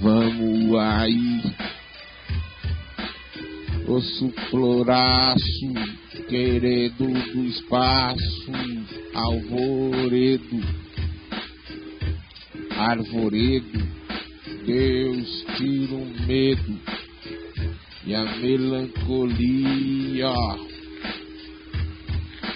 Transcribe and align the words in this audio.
Vamos 0.00 0.78
aí, 0.78 1.40
osso 3.88 4.30
floraço, 4.50 5.72
querido 6.28 7.06
do 7.06 7.44
espaço, 7.44 8.52
alvoredo, 9.14 10.60
arvoredo, 12.76 13.88
Deus 14.66 15.44
tira 15.56 15.94
o 15.94 16.26
medo 16.26 16.80
e 18.04 18.14
a 18.14 18.24
melancolia. 18.36 20.34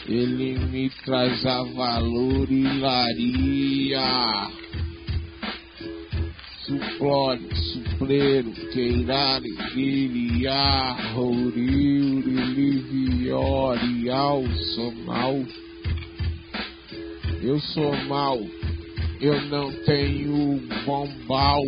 Ele 0.07 0.59
me 0.59 0.91
traz 1.05 1.47
a 1.47 1.63
valor 1.63 2.51
e 2.51 2.65
laria. 2.81 4.60
Suplore, 6.71 7.41
supleiro, 7.73 8.53
queirar, 8.73 9.43
guiriar, 9.75 11.15
rouriu, 11.15 12.21
liviorial, 12.55 14.45
sou 14.77 14.93
mal. 15.05 15.35
Eu 17.43 17.59
sou 17.59 17.93
mal, 18.05 18.39
eu 19.21 19.41
não 19.49 19.73
tenho 19.85 20.61
bombal, 20.87 21.65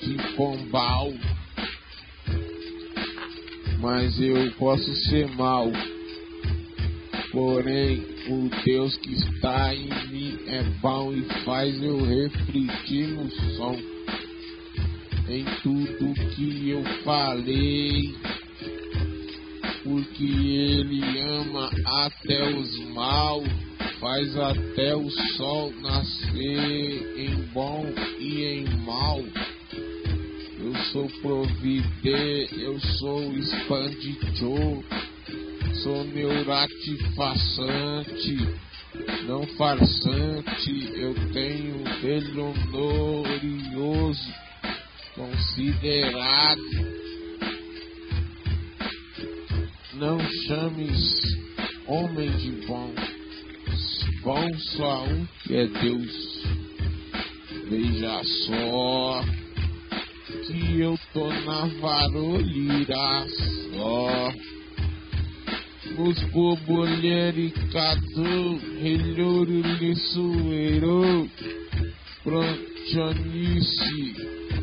que 0.00 0.18
bombal, 0.36 1.10
mas 3.80 4.20
eu 4.20 4.52
posso 4.58 4.94
ser 5.08 5.26
mal. 5.28 5.72
Porém, 7.32 8.04
o 8.28 8.50
Deus 8.66 8.98
que 8.98 9.14
está 9.14 9.74
em 9.74 9.88
mim 10.10 10.19
é 10.50 10.64
bom 10.80 11.12
e 11.12 11.22
faz 11.44 11.80
eu 11.80 12.04
refletir 12.04 13.06
no 13.08 13.30
som. 13.56 13.76
Em 15.28 15.44
tudo 15.62 16.12
que 16.34 16.70
eu 16.70 16.82
falei, 17.04 18.12
porque 19.84 20.24
Ele 20.24 21.20
ama 21.20 21.70
até 21.86 22.52
os 22.52 22.78
mal, 22.92 23.44
faz 24.00 24.36
até 24.36 24.96
o 24.96 25.08
sol 25.36 25.72
nascer 25.80 27.16
em 27.16 27.36
bom 27.52 27.86
e 28.18 28.44
em 28.44 28.64
mal. 28.84 29.22
Eu 30.58 30.74
sou 30.92 31.08
providê, 31.22 32.48
eu 32.58 32.78
sou 32.98 33.32
expandidor 33.34 34.82
sou 35.82 36.04
neuratifaçante, 36.04 38.48
não 39.26 39.46
farsante, 39.56 40.92
eu 40.94 41.14
tenho 41.32 41.84
belo 42.02 42.52
glorioso, 42.70 44.34
considerado. 45.14 46.60
Não 49.94 50.18
chames 50.18 51.20
homem 51.86 52.30
de 52.38 52.66
bom, 52.66 52.94
bom 54.22 54.58
só 54.58 55.04
um 55.04 55.26
que 55.42 55.56
é 55.56 55.66
Deus. 55.66 56.42
Veja 57.68 58.22
só 58.46 59.24
que 60.46 60.80
eu 60.80 60.98
tô 61.12 61.28
na 61.28 61.66
varolira 61.80 63.26
só 63.74 64.49
os 66.02 66.18
bobolhericado, 66.30 68.58
relhoro 68.80 69.60
lissueiro, 69.78 71.28
prontionice, 72.24 74.14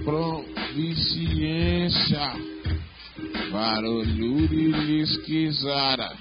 proficiência, 0.04 2.34
barulho 3.52 4.48
lisquizara. 4.86 6.12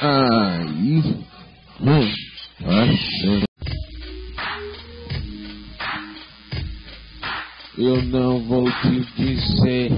Aí. 0.00 1.24
Eu 7.76 8.00
não 8.04 8.40
vou 8.44 8.70
te 8.70 9.00
dizer 9.16 9.90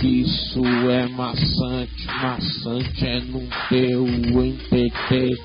que 0.00 0.22
isso 0.22 0.60
é 0.90 1.08
maçante, 1.08 2.06
maçante 2.06 3.06
é 3.06 3.20
não 3.20 3.46
ter 3.68 3.96
o 3.96 4.06
entender 4.44 5.36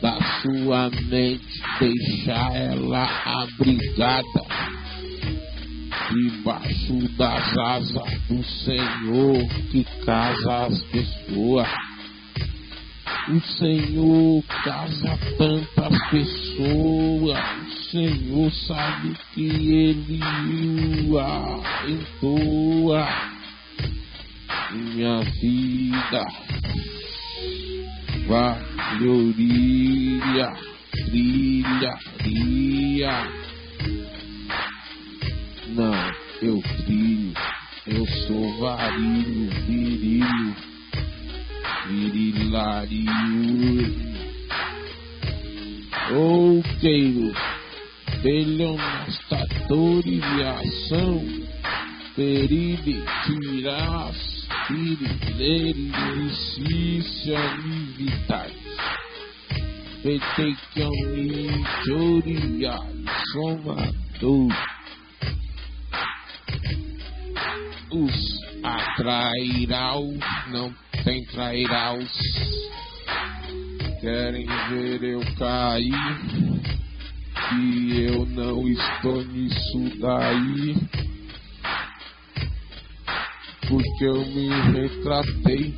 da 0.00 0.18
sua 0.40 0.90
mente, 1.08 1.62
deixar 1.80 2.54
ela 2.54 3.08
abrigada 3.42 4.42
debaixo 6.12 7.08
das 7.16 7.58
asas 7.58 8.20
do 8.28 8.44
Senhor 8.44 9.48
que 9.70 9.84
casa 10.04 10.66
as 10.66 10.82
pessoas. 10.84 11.68
O 13.28 13.40
Senhor 13.40 14.42
casa 14.64 15.18
tantas 15.38 16.10
pessoas. 16.10 17.38
O 17.66 17.90
Senhor 17.90 18.52
sabe 18.66 19.16
que 19.32 19.46
Ele 19.46 20.20
a 21.18 21.88
entoa 21.88 23.41
minha 24.72 25.20
vida 25.20 26.26
valioria, 28.98 30.52
trilharia. 31.06 31.92
Não, 35.68 36.12
eu 36.40 36.62
trilho, 36.84 37.34
eu 37.86 38.06
sou 38.26 38.58
varilho, 38.58 39.50
virilho, 39.66 40.56
virilario. 41.88 43.10
Ou 46.14 46.62
queiro, 46.80 47.32
delionastador 48.22 50.02
e 50.06 50.20
ação, 50.42 51.24
peride, 52.14 53.02
tiras 54.72 55.20
Delícia 55.36 57.38
vital. 57.96 58.50
Petequioni 60.02 61.64
Choria 61.84 62.76
Somador. 63.32 64.52
Os 67.90 68.40
atrairão, 68.62 70.14
não 70.50 70.74
tem 71.04 71.24
trairãos. 71.26 72.12
Querem 74.00 74.46
ver 74.70 75.02
eu 75.04 75.20
cair, 75.38 75.92
que 77.48 78.06
eu 78.06 78.26
não 78.26 78.66
estou 78.68 79.22
nisso 79.24 79.98
daí 80.00 81.11
porque 83.72 84.04
eu 84.04 84.26
me 84.26 84.50
retratei 84.72 85.74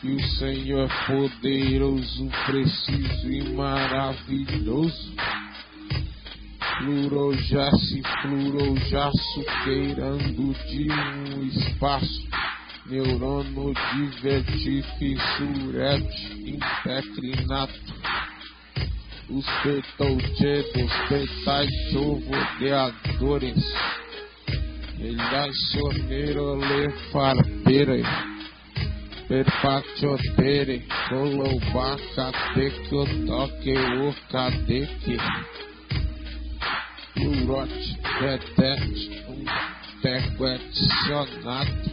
que 0.00 0.06
o 0.06 0.28
Senhor 0.38 0.88
é 0.88 1.06
poderoso, 1.06 2.28
preciso 2.46 3.32
e 3.32 3.52
maravilhoso. 3.52 5.12
Flurojace, 6.78 8.02
flurojaço, 8.22 9.44
queirando 9.64 10.54
de 10.68 10.88
um 10.92 11.42
espaço. 11.46 12.28
Neurono 12.86 13.74
divertife, 13.96 15.16
surete, 15.36 16.48
impecrinato. 16.48 17.74
Os 19.28 19.44
petouchedos, 19.64 20.92
petais, 21.08 21.70
chovodeadores 21.90 23.64
Ilacionero 24.98 26.54
le 26.56 26.90
farpere, 27.10 28.02
per 29.28 29.44
faccio 29.60 30.16
tere, 30.34 30.84
solo 31.08 31.50
bacca 31.70 32.32
tecchio 32.54 33.04
toque 33.26 33.76
o 33.76 34.14
cadeque. 34.30 35.18
Plurote, 37.12 37.98
detete, 38.20 39.24
um 39.28 39.44
teco 40.00 40.46
adicionado, 40.46 41.90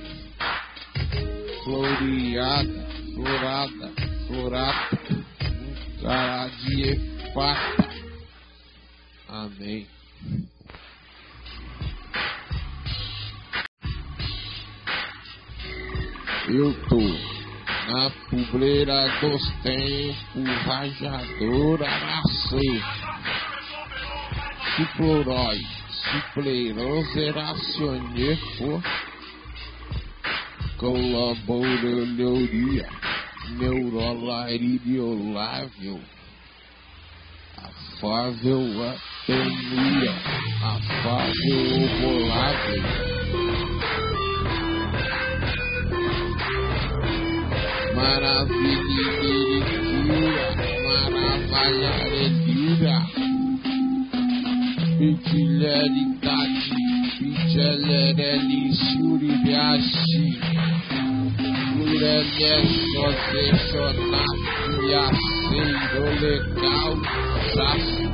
floreada, 1.64 2.86
florada, 3.14 3.92
florata, 4.28 4.98
um 5.42 6.02
cara 6.02 6.48
de. 6.48 7.14
Amém. 9.28 9.88
Eu 16.48 16.74
tô 16.90 17.00
na 17.00 18.10
pobreira 18.30 19.08
dos 19.22 19.50
tempos, 19.62 20.44
rajadora 20.66 21.88
nasceu. 21.88 22.82
suploroi, 24.76 25.62
supleroseracioner 26.12 28.38
por 28.58 28.84
colaboraria 30.78 32.90
neurolaridiolável, 33.58 36.02
afável 37.58 38.90
atonia, 38.90 40.14
afável 40.62 41.86
obolável. 41.86 43.13
Maravilha, 48.04 49.08
maravilha, 51.54 52.98
Pitilheridade, 55.00 56.68
Pitilhereli, 57.18 58.64
Suribiashi, 58.76 60.28
Plurelesco, 61.72 63.08
Deixonato, 63.32 64.76
Yaceiro, 64.92 66.06
Legal, 66.20 66.92
Saço, 67.56 68.06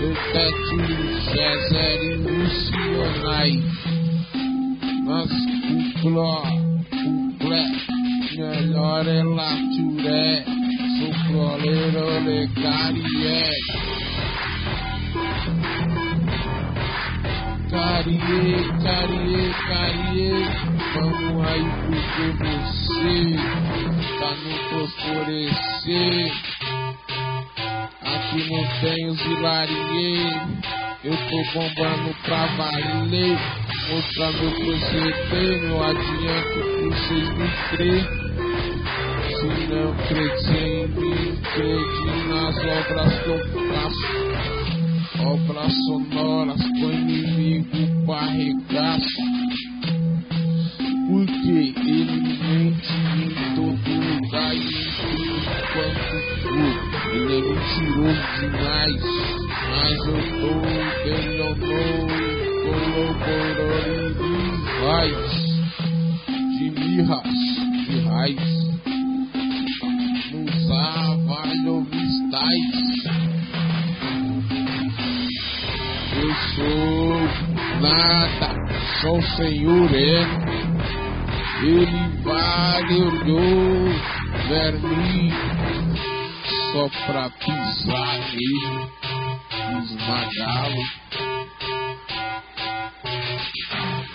Tetetil, 0.00 0.96
Cesare, 1.28 2.10
Lucionai, 2.24 3.52
Mas 5.04 5.30
Cucló, 8.36 8.50
Cuclé, 8.50 8.60
Melhor 8.60 9.08
é 9.08 9.22
Laturé, 9.22 10.44
Sucroleiro, 10.98 12.04
Legarié, 12.24 13.50
Carie, 17.70 18.58
carie, 18.82 19.54
carie, 19.68 20.44
vamos 20.94 21.46
aí 21.46 21.66
porque 21.86 22.26
você 22.44 23.14
tá 24.18 24.30
no 24.34 24.54
fosforecer. 24.70 26.32
Aqui 28.02 28.40
não 28.50 28.64
tem 28.80 29.08
os 29.08 29.20
hilarie, 29.24 30.28
eu 31.04 31.16
tô 31.16 31.38
bombando 31.58 32.14
pra 32.24 32.46
valer. 32.56 33.38
Mostrar 33.88 34.32
meu 34.32 34.50
proceder, 34.50 35.62
meu 35.62 35.80
adianto 35.84 36.58
que 36.60 36.88
vocês 36.88 37.28
me 37.38 37.48
crê. 37.70 38.25
Se 39.36 39.44
não 39.44 39.92
crede 40.08 41.26
crede 41.52 42.28
nas 42.28 42.56
obras 42.56 43.14
eu 43.26 43.38
faço 43.68 44.36
obras 45.26 45.72
sonoras 45.86 46.62
com 46.62 46.90
inimigo 46.92 48.06
barregaço. 48.06 49.22
Porque 51.08 51.48
ele 51.48 52.20
mente 52.46 52.92
em 53.16 53.54
todo 53.54 53.88
lugar 54.22 54.54
e 54.54 54.60
tudo 55.00 55.36
quanto 55.72 56.16
for. 56.42 56.74
Ele 57.12 57.34
é 57.34 57.40
mentiroso 57.42 58.26
demais, 58.40 59.04
mas 59.70 60.00
eu 60.06 60.20
tô 60.40 60.52
delionou, 61.04 62.06
colaborando 63.14 64.24
em 64.24 64.48
raiz, 64.82 65.34
de 66.58 66.66
mirras, 66.70 67.34
de 67.86 67.96
raiz. 68.00 68.65
Avalhovistais. 72.36 72.76
Eu 76.22 76.34
sou 76.54 77.16
nada, 77.80 78.54
sou 79.00 79.18
o 79.18 79.22
Senhor, 79.36 79.90
é. 79.94 80.56
Ele 81.62 82.08
valeu 82.22 83.10
verme 84.48 85.32
só 86.72 86.88
pra 87.06 87.30
pisar 87.30 88.18
nele, 88.32 88.90
esmagá-lo. 89.82 91.05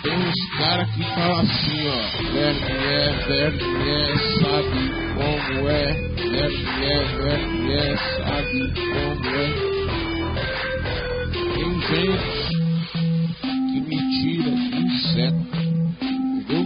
Tem 0.02 0.16
uns 0.16 0.58
caras 0.58 0.90
que 0.94 1.02
falam 1.14 1.40
assim, 1.40 1.88
ó, 1.88 1.96
verme 2.32 2.72
é, 2.72 3.12
verme 3.26 3.90
é, 3.90 4.18
sabe 4.40 4.80
como 5.14 5.68
é, 5.68 5.92
verme 6.16 6.84
é, 6.84 7.04
verme 7.18 7.72
é, 7.72 7.96
sabe 8.16 8.58
como 8.74 9.26
é 9.36 9.72
tem 11.62 11.80
gente 11.80 12.48
que 13.70 13.80
me 13.80 13.96
tira 14.18 14.50
do 14.50 14.76
inseto, 14.76 15.42
entendeu? 16.02 16.64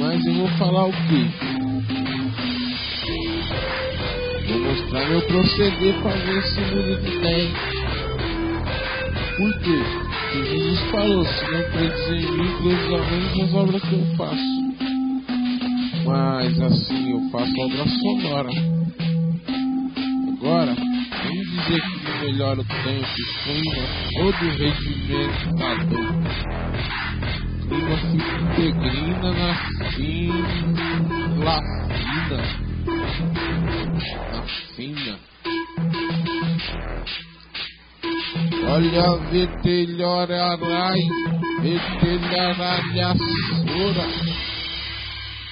Mas 0.00 0.26
eu 0.26 0.34
vou 0.34 0.48
falar 0.58 0.86
o 0.86 0.92
quê? 0.92 1.22
Vou 4.48 4.58
mostrar 4.58 5.08
meu 5.08 5.22
proceder 5.22 5.94
pra 6.02 6.10
ver 6.10 6.42
se 6.42 6.60
muda 6.60 6.96
de 6.96 7.16
ideia. 7.16 7.50
Por 9.36 9.58
quê? 9.60 10.05
Porque 10.26 10.44
Jesus 10.44 10.80
falou, 10.90 11.24
se 11.24 11.44
não 11.52 11.62
credes 11.70 12.08
em 12.08 12.32
mim, 12.32 12.50
credes 12.58 12.92
ao 12.92 12.98
menos 12.98 13.36
nas 13.38 13.54
obras 13.54 13.82
que 13.82 13.94
eu 13.94 14.06
faço. 14.16 14.56
Mas 16.04 16.60
assim, 16.60 17.12
eu 17.12 17.30
faço 17.30 17.52
obra 17.60 17.86
sonora. 17.86 18.50
Agora, 20.28 20.74
vamos 20.74 21.46
dizer 21.50 21.80
que 21.80 21.98
me 21.98 22.10
melhora 22.24 22.60
o 22.60 22.64
tempo, 22.64 23.06
o 23.06 23.26
clima, 23.44 23.84
todo 24.14 24.40
o 24.42 24.50
regimento 24.50 25.42
tá 25.58 25.70
doido. 25.84 26.26
O 27.62 27.68
clima 27.68 27.96
fica 27.96 28.34
integrina 28.42 29.28
na 29.32 29.54
fina, 29.90 30.48
fina, 31.94 32.40
na 34.32 34.42
fina. 34.74 35.35
Olha, 38.64 39.16
vetelhorarai, 39.30 41.00
vetelharalhaçora, 41.62 44.06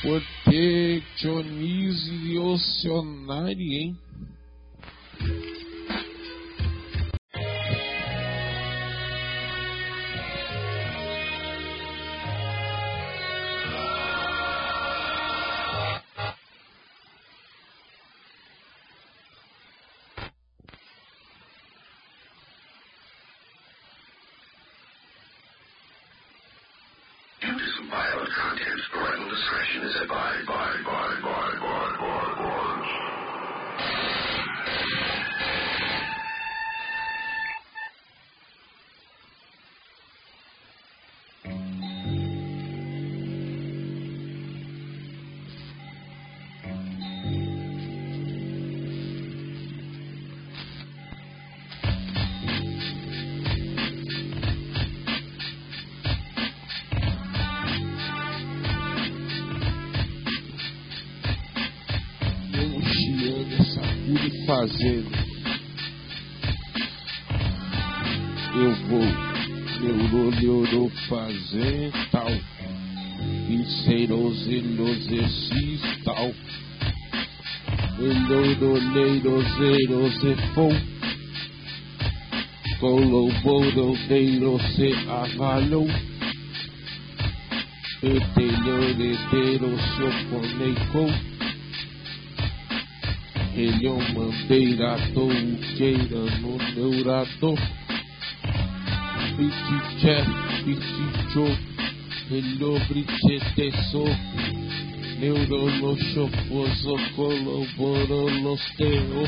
protecionise 0.02 2.38
ocionari, 2.38 3.74
hein? 3.74 3.96
Content, 28.40 28.80
parental 28.92 29.30
discretion 29.30 29.82
is 29.84 29.96
advised. 30.02 30.46
Bye, 30.48 30.80
bye, 30.86 31.03
fazendo. 64.64 65.12
Eu 68.56 68.72
vou, 68.86 69.04
neurolhorou 69.80 70.88
fazendo 71.08 71.92
tal. 72.10 72.30
Inseirozilozessis 73.50 75.82
tal. 76.04 76.32
Eloroleirozerozefou. 77.98 80.72
Coloborodeiro 82.80 84.58
se 84.74 84.94
avalhou. 85.08 85.86
Etelhoreteiro 88.02 89.78
se 89.78 90.02
oponecou. 90.02 91.10
ele 91.10 91.33
é 93.56 93.88
um 93.88 94.00
mandeirador, 94.14 95.32
queira 95.76 96.22
no 96.40 96.58
neurador. 96.74 97.56
Pitiché, 99.36 100.24
pitichô, 100.64 101.46
ele 102.32 102.64
obricheteçou. 102.64 104.10
Neurolochofoso, 105.20 106.96
colaborolosteo. 107.14 109.22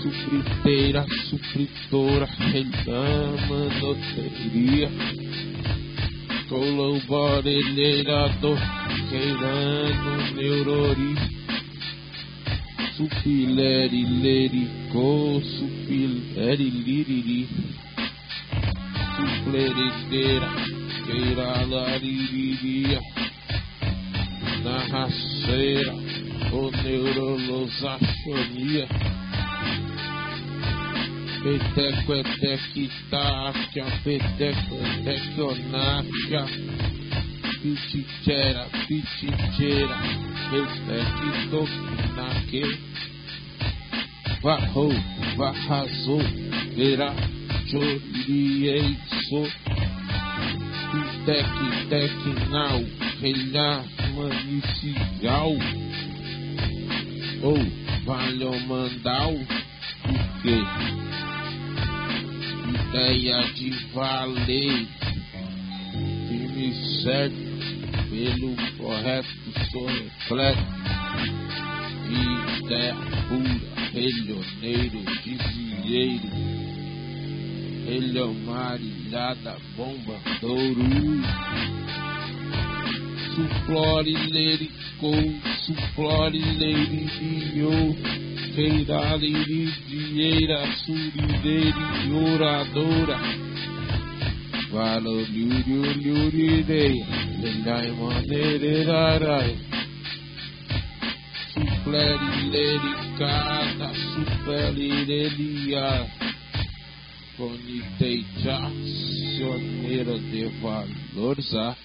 Supriteira, 0.00 1.04
supritora, 1.28 2.26
relama, 2.38 3.60
noteria. 3.78 4.88
Colaboreleirador, 6.48 8.58
queirando, 9.10 10.10
neurori. 10.34 11.37
Supileri, 12.98 14.02
lerico, 14.20 15.40
supileri, 15.40 16.68
liriri. 16.68 17.48
Supleredeira, 19.14 20.50
queira, 21.06 21.64
laririria. 21.64 23.00
Na 24.64 24.78
raceira, 24.88 25.94
o 26.52 26.70
neurolosachonia. 26.82 28.86
Peteco, 31.40 32.14
etequitáfia, 32.14 33.84
peteco, 34.02 34.76
etequionáfia. 35.06 36.42
Pitichera, 40.50 40.66
piticheira, 40.88 41.62
etequitonaque. 41.62 42.62
Varrou, 44.42 44.92
varrazou, 45.36 46.22
verá, 46.74 47.14
chorieiço. 47.68 49.42
Pitec, 50.90 51.88
tecnal, 51.88 52.80
relhá, 53.20 53.84
manicial. 54.14 55.52
Ou, 57.42 57.58
valeu 58.04 58.58
mandal, 58.60 59.34
o 59.34 60.42
quê? 60.42 60.98
ideia 62.88 63.42
de 63.54 63.70
valer, 63.92 64.86
firme 66.26 66.74
certo, 67.02 67.47
pelo 68.18 68.50
correto 68.76 69.86
reflexo, 69.86 70.66
ideia 72.10 72.96
pura, 73.28 73.68
relhoneiro, 73.94 75.00
desvieiro, 75.24 76.30
relhomarilhada, 77.86 79.54
bomba, 79.76 80.16
douro, 80.40 80.82
suplore, 83.36 84.14
lericou, 84.32 85.22
suplore, 85.64 86.38
leririo, 86.38 87.70
feiralirigieira, 88.56 90.58
surideira, 90.84 91.86
oradora. 92.34 93.18
Valoriuriuriurirei, 94.70 96.96
lelai 97.40 97.90
maneirarai. 97.92 99.56
Supleriricada, 101.54 103.88
superirelia. 104.14 105.88
Coniteja, 107.36 108.58
sioneira 109.36 110.16
de 110.18 110.44
valorza. 110.60 111.76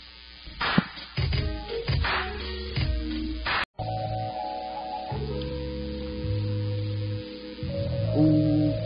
O 8.16 8.18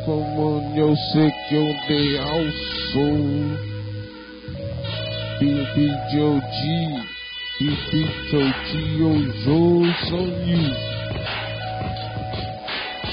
comando 0.05 0.77
eu 0.77 0.95
sei 1.11 1.29
que 1.47 1.55
eu 1.55 1.67
dei 1.87 2.17
ao 2.19 2.43
sou. 2.91 3.76
Bibi 5.39 5.87
Jodi, 6.11 6.79
Bibi 7.59 8.03
Jodi, 8.29 9.03
Ojo, 9.03 9.59
Sonyu. 10.09 10.65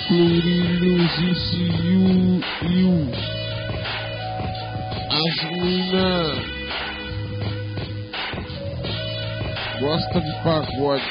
Florilhos 0.08 1.14
e 1.18 1.34
Siu, 1.34 2.40
Iu. 2.70 2.96
As 5.10 5.38
mina 5.50 6.10
gosta 9.80 10.20
de 10.20 10.32
pagode, 10.42 11.04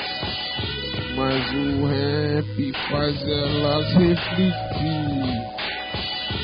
mas 1.16 1.44
o 1.54 1.86
rap 1.86 2.74
faz 2.90 3.22
elas 3.28 3.88
refletir 3.94 5.14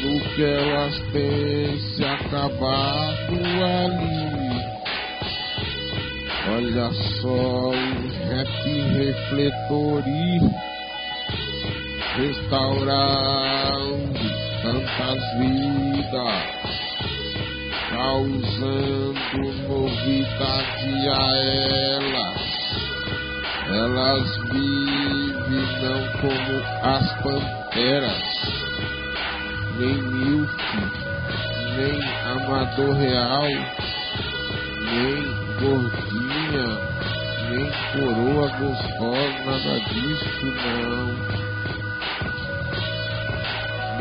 no 0.04 0.20
que 0.36 0.44
elas 0.44 0.98
têm 1.12 1.80
se 1.80 2.06
acabado 2.06 3.34
ali. 3.34 4.29
Olha 6.52 6.90
só 7.22 7.70
o 7.70 7.74
rap 8.28 8.64
refletori 8.98 10.40
restaurando 12.18 13.40
tantas 14.64 15.22
vidas, 15.38 16.42
causando 17.92 19.14
novidade 19.68 20.94
a 21.08 21.22
elas. 21.94 22.42
Elas 23.68 24.28
vivem 24.52 25.66
não 25.84 26.02
como 26.20 26.56
as 26.84 27.08
panteras, 27.22 28.28
nem 29.78 29.98
milf, 30.02 30.52
nem 31.78 31.98
amador 32.34 32.94
real, 32.96 33.50
nem 34.92 35.40
gordinha, 36.50 36.66
nem 37.50 37.70
coroa 37.94 38.48
gostosa, 38.50 39.40
nada 39.46 39.80
disso 39.82 40.46
não. 40.46 41.06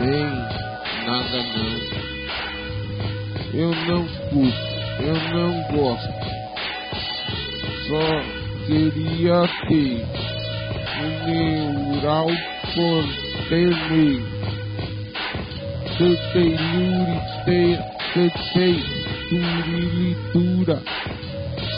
Nem 0.01 0.29
nada 1.07 1.39
não. 1.55 1.75
Eu 3.55 3.71
não 3.87 4.03
curto, 4.31 4.69
eu 5.01 5.17
não 5.35 5.51
gosto. 5.77 6.19
Só 7.89 8.07
queria 8.67 9.39
ter 9.69 10.07
um 11.01 11.09
neural 11.27 12.29
contene. 12.75 14.09
Tetei, 15.99 16.51
luri, 16.55 17.19
tetei, 18.15 18.79
turilitura. 19.29 20.77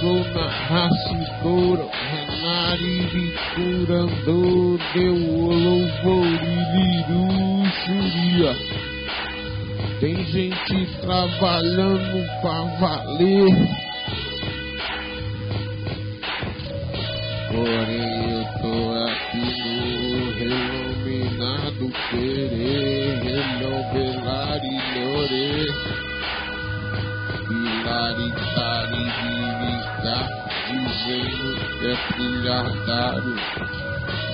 Sou 0.00 0.24
na 0.32 0.48
racidora, 0.48 1.84
renari, 2.10 3.34
curandor, 3.54 4.80
deu 4.94 5.18
louvoriliru, 5.44 6.40
churia. 7.84 8.52
Tem 10.00 10.16
gente 10.24 10.86
trabalhando 11.02 12.18
pra 12.40 12.58
valer. 12.80 13.52
Porém 17.48 18.30
eu 18.30 18.44
tô 18.62 18.72
aqui 19.04 19.46
no 19.60 20.32
renominado 20.38 21.84
querer, 22.08 23.20
renovelari, 23.22 24.74
lore. 24.96 25.40
Pilaritari, 25.70 26.09
virica, 29.20 30.16
dizendo 30.66 31.46
que 31.78 31.86
é 31.86 31.96
trilhardário. 32.12 33.36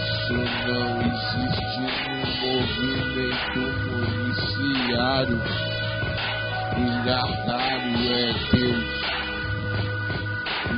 Isso 0.04 0.36
não 0.66 0.88
existe 1.02 1.84
no 2.08 2.18
movimento 2.42 3.60
municiário. 3.90 5.38
Trilhardário 6.70 7.96
é 8.12 8.24
Deus 8.52 9.06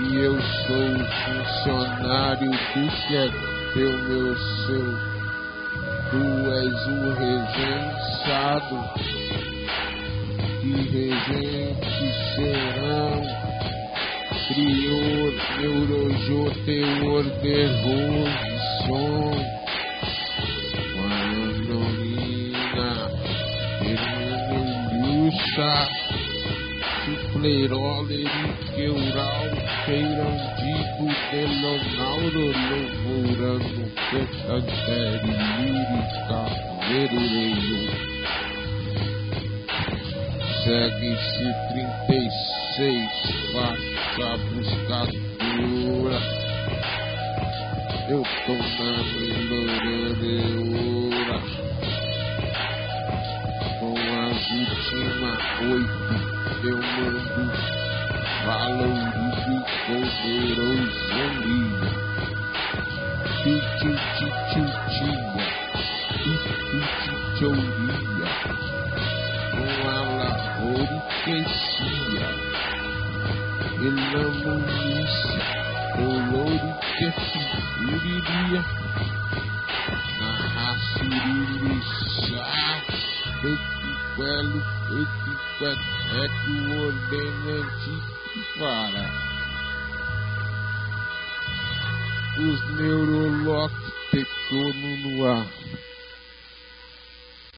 e 0.00 0.16
eu 0.16 0.40
sou 0.40 0.76
o 0.76 1.04
funcionário 1.24 2.50
do 2.50 2.56
que 2.56 3.16
é 3.16 3.28
teu, 3.74 3.92
meu 4.04 4.36
seu. 4.36 4.88
Tu 6.10 6.22
és 6.52 6.78
o 6.86 6.98
regenciado, 7.14 8.76
e 10.62 10.72
regentes 10.90 12.14
serão. 12.34 13.22
Prior, 14.48 15.32
neurojô, 15.60 16.42
teor, 16.64 17.24
terror 17.42 18.28
e 18.46 18.58
som. 18.86 19.32
Malandrolina, 21.08 22.90
hermanilhucha, 23.82 25.72
suflerol, 27.04 28.06
eriqueural, 28.10 29.48
feirandito, 29.84 31.04
telonauro, 31.30 32.44
louvorando, 33.04 33.82
fechadeiro, 34.10 35.30
lírica, 35.58 36.40
verureiro. 36.88 37.97
Segue-se 40.68 41.48
36, 41.72 43.08
faixa 43.54 44.36
buscadora. 44.52 46.20
Eu 48.10 48.22
tô 48.44 48.52
na 48.52 48.92
melhoreura. 50.12 51.38
Com 53.80 53.96
as 53.96 54.40
últimas 54.50 55.40
oito, 55.72 56.06
eu 56.66 56.76
mando 56.76 57.48
valorize 58.44 59.56
poderosaria. 59.86 60.76
Tititititia, 63.42 64.68
titititioria. 67.32 67.87
Com 67.87 67.87
Na 78.50 80.32
raçuriça, 80.54 82.40
etiquelo, 83.44 84.60
etiqueteco, 85.02 86.52
ordenante, 86.86 87.94
para. 88.58 89.06
Os 92.38 92.58
neurolóquicos 92.76 94.74
no 95.02 95.12
ar. 95.26 95.46